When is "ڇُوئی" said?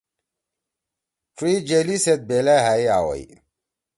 1.35-1.55